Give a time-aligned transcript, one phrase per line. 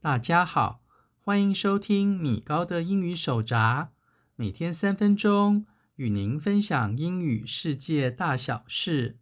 [0.00, 0.82] 大家好，
[1.18, 3.90] 欢迎收听米高的英语手札，
[4.36, 5.64] 每天三分钟，
[5.96, 9.16] 与您分享英语世界大小事。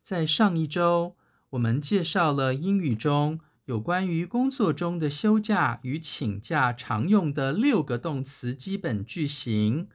[0.00, 1.16] 在上一周，
[1.50, 9.88] 我们介绍了英语中有关于工作中的休假与请假常用的六个动词基本句型，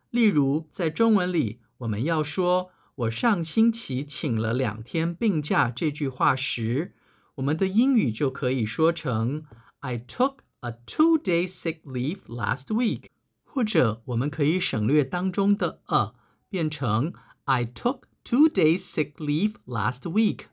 [0.09, 6.93] 例如，在中文里，我们要说“我上星期请了两天病假”这句话时，
[7.40, 9.44] 我们的英语就可以说成
[9.80, 13.06] “I took a two-day sick leave last week”，
[13.44, 16.14] 或者我们可以省略当中的 “a”，
[16.48, 17.12] 变成
[17.44, 20.46] “I took two days sick leave last week”。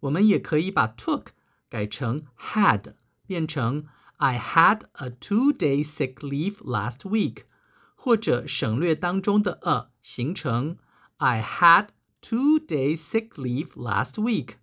[0.00, 1.28] 我们也可以把 “took”
[1.68, 2.94] 改成 “had”，
[3.26, 7.44] 变成 “I had a two-day sick leave last week”。
[7.96, 10.76] 或者省略当中的 a，形成
[11.16, 11.88] I had
[12.20, 14.56] two days sick leave last week。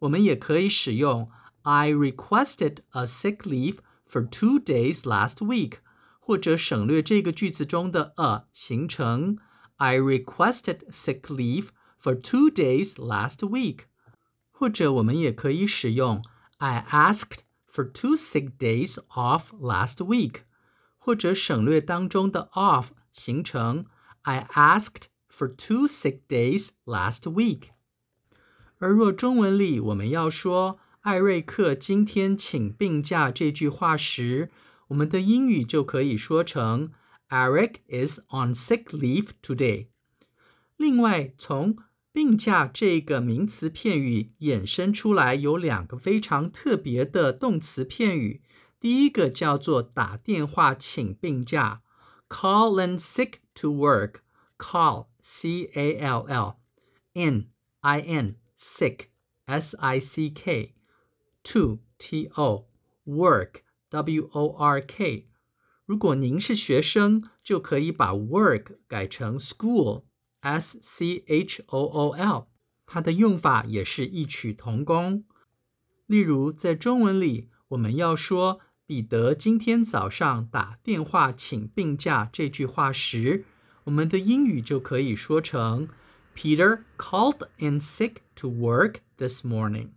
[0.00, 1.30] 我们也可以使用
[1.62, 5.78] I requested a sick leave for two days last week。
[6.20, 9.38] 或者省略这个句子中的 a，形成
[9.76, 11.68] I requested sick leave
[12.02, 13.84] for two days last week。
[14.50, 16.24] 或者我们也可以使用
[16.58, 17.40] I asked
[17.70, 20.40] for two sick days off last week。
[20.98, 23.86] 或者省略当中的 off，形成
[24.22, 27.68] I asked for two sick days last week。
[28.81, 34.49] 而若中文里我们要说艾瑞克今天请病假这句话时，
[34.87, 36.91] 我们的英语就可以说成
[37.29, 39.89] Eric is on sick leave today。
[40.77, 41.77] 另外，从
[42.11, 48.41] 病假这个名词片语衍生出来有两个非常特别的动词片语。
[48.79, 51.83] 第一个叫做打电话请病假
[52.27, 54.21] ，call in sick to work。
[54.57, 56.55] call c a l l
[57.13, 57.47] N
[57.81, 59.07] i n sick
[59.45, 60.75] s i c k
[61.43, 62.67] to t o
[63.07, 65.31] work w o r k。
[65.87, 70.03] 如果您是学生，就可以把 work 改成 school
[70.41, 72.47] s c h o o l。
[72.85, 75.25] 它的用法也是异曲同工。
[76.05, 78.61] 例如，在中文里，我们要说。
[78.85, 83.45] 彼得今天早上打电话请病假这句话时，
[83.85, 85.87] 我们的英语就可以说成
[86.40, 89.90] Peter called in sick to work this morning。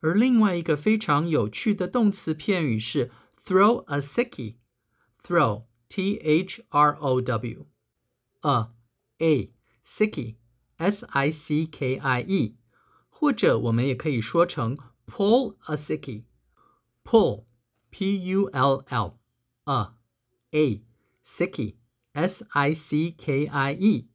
[0.00, 3.10] 而另外一个非常有趣的动词片语是
[3.42, 7.66] throw a sickie。throw t h r o w
[8.42, 8.70] a
[9.18, 9.52] a
[9.84, 10.36] sickie
[10.76, 12.56] s i c k i e，
[13.08, 17.46] 或者我们也可以说成 pull a sickie。pull
[17.90, 19.18] P-U-L-L
[19.64, 19.92] a
[20.52, 20.82] a
[21.24, 21.76] sickie
[22.12, 24.08] s i c k i e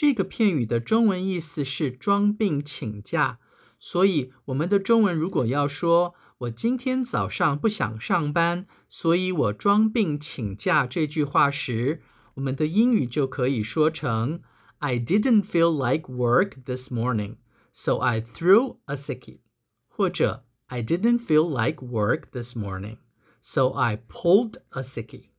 [0.00, 3.40] 这个片语的中文意思是装病请假，
[3.80, 12.00] 所以我们的中文如果要说我今天早上不想上班，所以我装病请假这句话时，
[12.34, 14.40] 我们的英语就可以说成
[14.78, 17.38] I didn't feel like work this morning,
[17.72, 19.40] so I threw a sickie，
[19.88, 22.98] 或者 I didn't feel like work this morning。
[23.42, 25.30] So I pulled a sickie。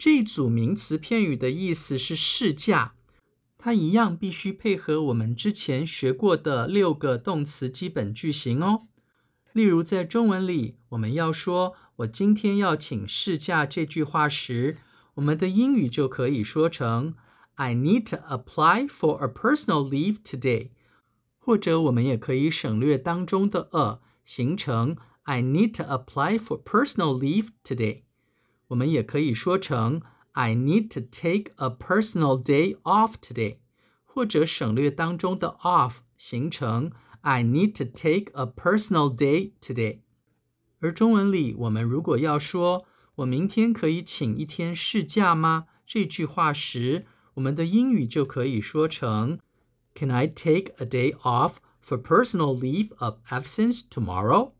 [0.00, 2.94] 这组名词片语的意思是试驾，
[3.58, 8.88] 它一样必须配合我们之前学过的六个动词基本句型哦。
[9.52, 14.78] 例如在中文里，我们要说我今天要请试驾这句话时，
[15.16, 17.14] 我们的英语就可以说成
[17.56, 20.70] I need to apply for a personal leave today。
[21.38, 28.04] 或者我们也可以省略当中的 a，形成 I need to apply for personal leave today。
[28.69, 30.01] 我们也可以说成
[30.33, 33.57] I need to take a personal day off today。
[34.03, 39.99] 或者省略当中的 off，形成 I need to take a personal day today。
[40.79, 42.85] 而中文里，我们如果要说
[43.15, 45.65] 我明天可以请一天事假吗？
[45.85, 49.39] 这句话时，我们的英语就可以说成
[49.93, 54.53] Can I take a day off for personal leave of absence tomorrow？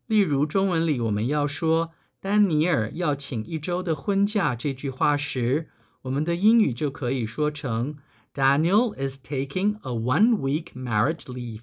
[0.07, 5.69] 例如中文里我们要说丹尼尔要请一周的婚假这句话时，
[6.01, 7.95] 我们的英语就可以说成
[8.33, 11.61] Daniel is taking a one-week marriage leave，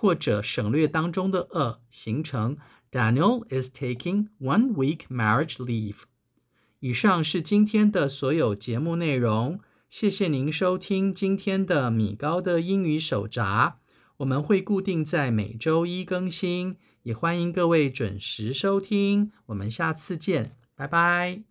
[0.00, 2.56] 或者省略当中的 a，形成
[2.88, 6.02] Daniel is taking one-week marriage leave。
[6.78, 9.58] 以上是今天的所有节目内容。
[9.88, 13.78] 谢谢您收听今天的米高的英语手札，
[14.18, 19.32] 我们会固定在每周一更新，也欢迎各位准时收听。
[19.46, 21.47] 我们下次见，拜拜。